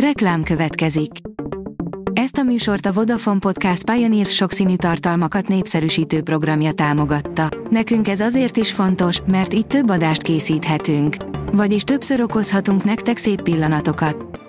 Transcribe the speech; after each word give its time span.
Reklám 0.00 0.42
következik. 0.42 1.10
Ezt 2.12 2.36
a 2.36 2.42
műsort 2.42 2.86
a 2.86 2.92
Vodafone 2.92 3.38
Podcast 3.38 3.90
Pioneer 3.90 4.26
sokszínű 4.26 4.76
tartalmakat 4.76 5.48
népszerűsítő 5.48 6.22
programja 6.22 6.72
támogatta. 6.72 7.48
Nekünk 7.70 8.08
ez 8.08 8.20
azért 8.20 8.56
is 8.56 8.72
fontos, 8.72 9.20
mert 9.26 9.54
így 9.54 9.66
több 9.66 9.90
adást 9.90 10.22
készíthetünk. 10.22 11.16
Vagyis 11.52 11.82
többször 11.82 12.20
okozhatunk 12.20 12.84
nektek 12.84 13.16
szép 13.16 13.42
pillanatokat. 13.42 14.40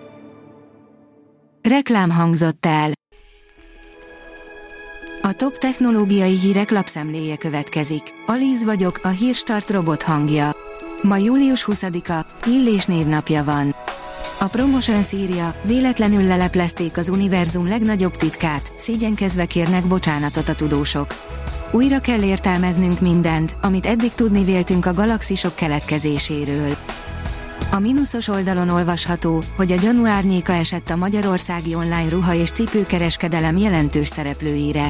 Reklám 1.69 2.09
hangzott 2.09 2.65
el. 2.65 2.91
A 5.21 5.33
top 5.33 5.57
technológiai 5.57 6.37
hírek 6.39 6.71
lapszemléje 6.71 7.37
következik. 7.37 8.03
Alíz 8.25 8.63
vagyok, 8.63 8.99
a 9.03 9.07
hírstart 9.07 9.69
robot 9.69 10.01
hangja. 10.01 10.51
Ma 11.01 11.17
július 11.17 11.65
20-a, 11.67 12.25
Illés 12.49 12.85
névnapja 12.85 13.43
van. 13.43 13.75
A 14.39 14.47
Promotion 14.47 15.03
szírja, 15.03 15.55
véletlenül 15.63 16.23
leleplezték 16.23 16.97
az 16.97 17.09
univerzum 17.09 17.67
legnagyobb 17.67 18.15
titkát, 18.15 18.71
szégyenkezve 18.75 19.45
kérnek 19.45 19.85
bocsánatot 19.85 20.49
a 20.49 20.53
tudósok. 20.53 21.07
Újra 21.71 21.99
kell 21.99 22.21
értelmeznünk 22.21 22.99
mindent, 22.99 23.55
amit 23.61 23.85
eddig 23.85 24.11
tudni 24.13 24.43
véltünk 24.43 24.85
a 24.85 24.93
galaxisok 24.93 25.55
keletkezéséről. 25.55 26.77
A 27.71 27.79
mínuszos 27.79 28.27
oldalon 28.27 28.69
olvasható, 28.69 29.43
hogy 29.55 29.71
a 29.71 29.75
gyanú 29.75 30.05
árnyéka 30.05 30.53
esett 30.53 30.89
a 30.89 30.95
magyarországi 30.95 31.75
online 31.75 32.09
ruha 32.09 32.33
és 32.33 32.51
cipőkereskedelem 32.51 33.57
jelentős 33.57 34.07
szereplőire. 34.07 34.87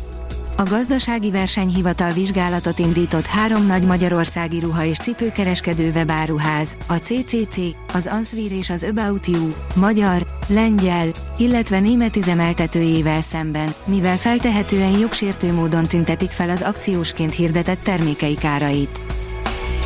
A 0.59 0.63
gazdasági 0.63 1.31
versenyhivatal 1.31 2.11
vizsgálatot 2.11 2.79
indított 2.79 3.25
három 3.25 3.65
nagy 3.65 3.85
magyarországi 3.85 4.59
ruha 4.59 4.83
és 4.83 4.97
cipőkereskedő 4.97 5.91
webáruház, 5.91 6.77
a 6.87 6.95
CCC, 6.95 7.57
az 7.93 8.07
Ansvir 8.07 8.51
és 8.51 8.69
az 8.69 8.83
About 8.83 9.27
You, 9.27 9.53
magyar, 9.73 10.27
lengyel, 10.47 11.07
illetve 11.37 11.79
német 11.79 12.15
üzemeltetőjével 12.15 13.21
szemben, 13.21 13.73
mivel 13.85 14.17
feltehetően 14.17 14.97
jogsértő 14.99 15.53
módon 15.53 15.83
tüntetik 15.83 16.31
fel 16.31 16.49
az 16.49 16.61
akciósként 16.61 17.33
hirdetett 17.33 17.83
termékeik 17.83 18.43
árait. 18.43 18.99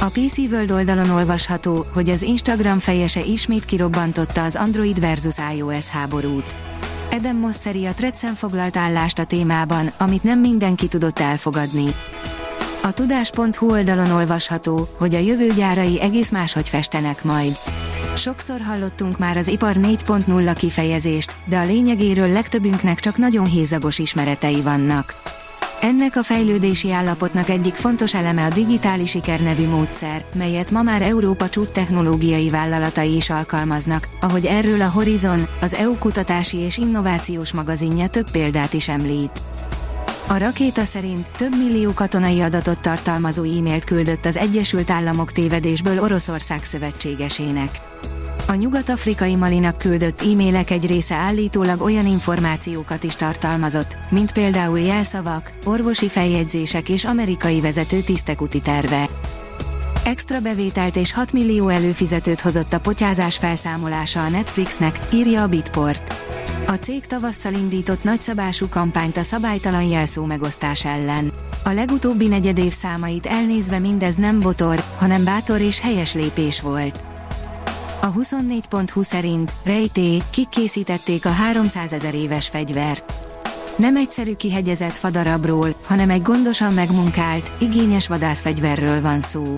A 0.02 0.06
PC 0.06 0.38
World 0.38 0.72
oldalon 0.72 1.09
olvasható, 1.09 1.85
hogy 1.94 2.09
az 2.09 2.22
Instagram 2.22 2.80
fejese 2.80 3.23
ismét 3.23 3.66
kirobbantotta 3.66 4.44
az 4.44 4.56
Android 4.56 5.00
versus 5.00 5.35
iOS 5.56 5.88
háborút. 5.88 6.56
Eden 7.11 7.35
Mosseri 7.35 7.85
a 7.85 7.93
Tredszen 7.93 8.35
foglalt 8.35 8.77
állást 8.77 9.19
a 9.19 9.23
témában, 9.23 9.91
amit 9.97 10.23
nem 10.23 10.39
mindenki 10.39 10.87
tudott 10.87 11.19
elfogadni. 11.19 11.95
A 12.83 12.91
tudás.hu 12.91 13.71
oldalon 13.71 14.11
olvasható, 14.11 14.87
hogy 14.97 15.15
a 15.15 15.19
jövő 15.19 15.47
gyárai 15.53 16.01
egész 16.01 16.29
máshogy 16.29 16.69
festenek 16.69 17.23
majd. 17.23 17.55
Sokszor 18.15 18.61
hallottunk 18.61 19.17
már 19.17 19.37
az 19.37 19.47
ipar 19.47 19.75
4.0 19.75 20.53
kifejezést, 20.57 21.35
de 21.45 21.57
a 21.57 21.65
lényegéről 21.65 22.31
legtöbbünknek 22.31 22.99
csak 22.99 23.17
nagyon 23.17 23.45
hézagos 23.45 23.99
ismeretei 23.99 24.61
vannak. 24.61 25.15
Ennek 25.81 26.15
a 26.15 26.23
fejlődési 26.23 26.91
állapotnak 26.91 27.49
egyik 27.49 27.73
fontos 27.73 28.13
eleme 28.13 28.45
a 28.45 28.49
digitális 28.49 29.15
iker 29.15 29.39
nevű 29.39 29.67
módszer, 29.67 30.25
melyet 30.33 30.71
ma 30.71 30.81
már 30.81 31.01
Európa 31.01 31.49
csúcs 31.49 31.67
technológiai 31.67 32.49
vállalatai 32.49 33.15
is 33.15 33.29
alkalmaznak, 33.29 34.07
ahogy 34.19 34.45
erről 34.45 34.81
a 34.81 34.89
Horizon, 34.89 35.47
az 35.61 35.73
EU 35.73 35.97
kutatási 35.97 36.57
és 36.57 36.77
innovációs 36.77 37.53
magazinja 37.53 38.07
több 38.07 38.31
példát 38.31 38.73
is 38.73 38.88
említ. 38.88 39.31
A 40.27 40.38
rakéta 40.38 40.83
szerint 40.83 41.27
több 41.38 41.57
millió 41.57 41.93
katonai 41.93 42.41
adatot 42.41 42.81
tartalmazó 42.81 43.43
e-mailt 43.43 43.83
küldött 43.83 44.25
az 44.25 44.38
Egyesült 44.38 44.89
Államok 44.89 45.31
tévedésből 45.31 45.99
Oroszország 45.99 46.63
szövetségesének. 46.63 47.79
A 48.52 48.55
nyugat-afrikai 48.55 49.35
Malinak 49.35 49.77
küldött 49.77 50.21
e-mailek 50.21 50.69
egy 50.69 50.85
része 50.85 51.16
állítólag 51.16 51.81
olyan 51.81 52.05
információkat 52.05 53.03
is 53.03 53.16
tartalmazott, 53.16 53.97
mint 54.09 54.31
például 54.31 54.80
jelszavak, 54.80 55.52
orvosi 55.66 56.09
feljegyzések 56.09 56.89
és 56.89 57.06
amerikai 57.06 57.62
vezető 57.62 58.00
tisztek 58.00 58.41
úti 58.41 58.62
terve. 58.62 59.09
Extra 60.03 60.39
bevételt 60.39 60.95
és 60.95 61.13
6 61.13 61.34
millió 61.34 61.67
előfizetőt 61.67 62.41
hozott 62.41 62.73
a 62.73 62.79
potyázás 62.79 63.38
felszámolása 63.38 64.23
a 64.23 64.29
Netflixnek, 64.29 65.00
írja 65.13 65.41
a 65.41 65.47
Bitport. 65.47 66.13
A 66.68 66.73
cég 66.73 67.06
tavasszal 67.06 67.53
indított 67.53 68.03
nagyszabású 68.03 68.68
kampányt 68.69 69.18
a 69.18 69.23
szabálytalan 69.23 69.83
jelszó 69.83 70.25
megosztás 70.25 70.85
ellen. 70.85 71.31
A 71.63 71.69
legutóbbi 71.69 72.28
negyedév 72.28 72.72
számait 72.72 73.25
elnézve 73.25 73.79
mindez 73.79 74.16
nem 74.16 74.39
botor, 74.39 74.83
hanem 74.97 75.23
bátor 75.23 75.62
és 75.62 75.79
helyes 75.79 76.13
lépés 76.13 76.62
volt. 76.62 77.10
A 78.03 78.13
24.20 78.13 79.03
szerint 79.03 79.53
rejté, 79.63 80.17
kik 80.29 80.50
készítették 80.50 81.25
a 81.25 81.29
300 81.29 81.94
ezer 81.94 82.13
éves 82.13 82.47
fegyvert. 82.47 83.13
Nem 83.75 83.95
egyszerű 83.95 84.34
kihegyezett 84.34 84.97
fadarabról, 84.97 85.69
hanem 85.85 86.09
egy 86.09 86.22
gondosan 86.22 86.73
megmunkált, 86.73 87.51
igényes 87.59 88.07
vadászfegyverről 88.07 89.01
van 89.01 89.19
szó. 89.19 89.56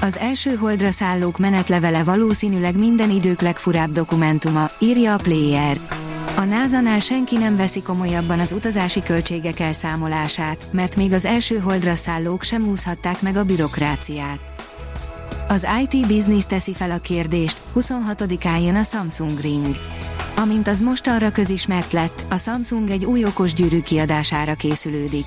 Az 0.00 0.18
első 0.18 0.54
holdra 0.54 0.90
szállók 0.90 1.38
menetlevele 1.38 2.04
valószínűleg 2.04 2.78
minden 2.78 3.10
idők 3.10 3.40
legfurább 3.40 3.90
dokumentuma, 3.90 4.70
írja 4.80 5.14
a 5.14 5.18
Player. 5.18 5.80
A 6.36 6.44
NASA-nál 6.44 7.00
senki 7.00 7.36
nem 7.36 7.56
veszi 7.56 7.82
komolyabban 7.82 8.40
az 8.40 8.52
utazási 8.52 9.02
költségek 9.02 9.60
elszámolását, 9.60 10.58
mert 10.70 10.96
még 10.96 11.12
az 11.12 11.24
első 11.24 11.58
holdra 11.58 11.94
szállók 11.94 12.42
sem 12.42 12.68
úszhatták 12.68 13.22
meg 13.22 13.36
a 13.36 13.44
bürokráciát. 13.44 14.40
Az 15.48 15.66
IT 15.82 16.06
Business 16.06 16.46
teszi 16.46 16.74
fel 16.74 16.90
a 16.90 16.98
kérdést, 16.98 17.60
26-án 17.76 18.64
jön 18.64 18.74
a 18.74 18.82
Samsung 18.82 19.40
Ring. 19.40 19.76
Amint 20.36 20.68
az 20.68 20.80
most 20.80 21.06
arra 21.06 21.30
közismert 21.30 21.92
lett, 21.92 22.24
a 22.30 22.36
Samsung 22.38 22.90
egy 22.90 23.04
új 23.04 23.24
okos 23.24 23.52
gyűrű 23.52 23.80
kiadására 23.80 24.54
készülődik. 24.54 25.24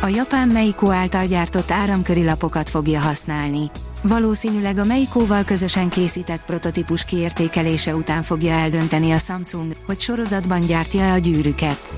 A 0.00 0.06
japán 0.06 0.48
Meiko 0.48 0.90
által 0.90 1.26
gyártott 1.26 1.70
áramköri 1.70 2.24
lapokat 2.24 2.68
fogja 2.68 3.00
használni. 3.00 3.70
Valószínűleg 4.02 4.78
a 4.78 4.84
Meikóval 4.84 5.44
közösen 5.44 5.88
készített 5.88 6.44
prototípus 6.44 7.04
kiértékelése 7.04 7.94
után 7.94 8.22
fogja 8.22 8.52
eldönteni 8.52 9.10
a 9.10 9.18
Samsung, 9.18 9.76
hogy 9.86 10.00
sorozatban 10.00 10.60
gyártja 10.60 11.12
a 11.12 11.18
gyűrűket. 11.18 11.90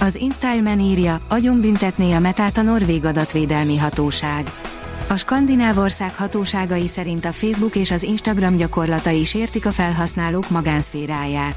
Az 0.00 0.14
InStyleman 0.14 0.80
írja, 0.80 1.18
agyon 1.28 1.60
büntetné 1.60 2.12
a 2.12 2.18
metát 2.20 2.56
a 2.56 2.62
norvég 2.62 3.04
adatvédelmi 3.04 3.76
hatóság. 3.76 4.52
A 5.10 5.16
skandináv 5.16 5.78
ország 5.78 6.14
hatóságai 6.14 6.86
szerint 6.86 7.24
a 7.24 7.32
Facebook 7.32 7.76
és 7.76 7.90
az 7.90 8.02
Instagram 8.02 8.56
gyakorlatai 8.56 9.24
sértik 9.24 9.66
a 9.66 9.72
felhasználók 9.72 10.50
magánszféráját. 10.50 11.56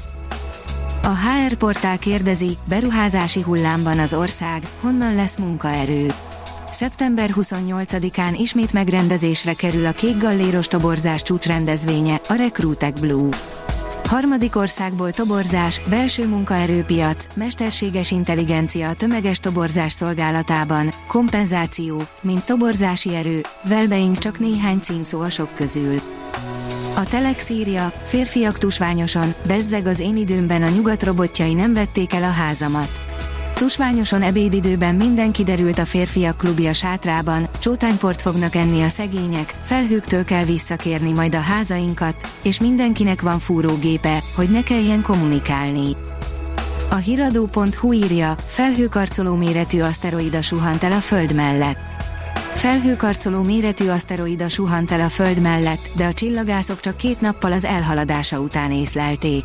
A 1.02 1.08
HR 1.08 1.54
portál 1.54 1.98
kérdezi, 1.98 2.56
beruházási 2.68 3.42
hullámban 3.42 3.98
az 3.98 4.14
ország, 4.14 4.62
honnan 4.80 5.14
lesz 5.14 5.36
munkaerő. 5.36 6.06
Szeptember 6.66 7.30
28-án 7.36 8.34
ismét 8.38 8.72
megrendezésre 8.72 9.52
kerül 9.52 9.86
a 9.86 9.92
kék 9.92 10.18
galléros 10.18 10.66
toborzás 10.66 11.22
csúcsrendezvénye, 11.22 12.20
a 12.28 12.34
Recruitek 12.34 12.94
Blue. 13.00 13.28
Harmadik 14.08 14.56
országból 14.56 15.12
toborzás, 15.12 15.80
belső 15.88 16.26
munkaerőpiac, 16.26 17.26
mesterséges 17.34 18.10
intelligencia 18.10 18.88
a 18.88 18.94
tömeges 18.94 19.38
toborzás 19.38 19.92
szolgálatában, 19.92 20.94
kompenzáció, 21.08 22.02
mint 22.22 22.44
toborzási 22.44 23.14
erő, 23.14 23.40
Velbeink 23.68 24.18
csak 24.18 24.38
néhány 24.38 24.78
címszó 24.78 25.20
a 25.20 25.30
sok 25.30 25.54
közül. 25.54 26.00
A 26.96 27.06
Telex 27.06 27.48
írja, 27.48 27.92
férfiak 28.04 28.58
tusványosan, 28.58 29.34
bezzeg 29.46 29.86
az 29.86 29.98
én 29.98 30.16
időmben 30.16 30.62
a 30.62 30.68
nyugat 30.68 31.02
robotjai 31.02 31.54
nem 31.54 31.74
vették 31.74 32.12
el 32.12 32.22
a 32.22 32.30
házamat. 32.30 33.13
Tusványoson 33.54 34.22
ebédidőben 34.22 34.94
minden 34.94 35.32
kiderült 35.32 35.78
a 35.78 35.84
férfiak 35.84 36.36
klubja 36.36 36.72
sátrában, 36.72 37.48
csótányport 37.58 38.22
fognak 38.22 38.54
enni 38.54 38.82
a 38.82 38.88
szegények, 38.88 39.54
felhőktől 39.62 40.24
kell 40.24 40.44
visszakérni 40.44 41.12
majd 41.12 41.34
a 41.34 41.40
házainkat, 41.40 42.16
és 42.42 42.60
mindenkinek 42.60 43.22
van 43.22 43.38
fúrógépe, 43.38 44.22
hogy 44.36 44.50
ne 44.50 44.62
kelljen 44.62 45.02
kommunikálni. 45.02 45.96
A 46.90 46.94
hiradó.hu 46.94 47.92
írja, 47.92 48.34
felhőkarcoló 48.46 49.34
méretű 49.34 49.80
aszteroida 49.80 50.42
suhant 50.42 50.84
el 50.84 50.92
a 50.92 51.00
Föld 51.00 51.34
mellett. 51.34 51.78
Felhőkarcoló 52.52 53.42
méretű 53.42 53.88
aszteroida 53.88 54.48
suhant 54.48 54.90
el 54.90 55.00
a 55.00 55.08
Föld 55.08 55.40
mellett, 55.40 55.90
de 55.96 56.06
a 56.06 56.12
csillagászok 56.12 56.80
csak 56.80 56.96
két 56.96 57.20
nappal 57.20 57.52
az 57.52 57.64
elhaladása 57.64 58.40
után 58.40 58.72
észlelték. 58.72 59.44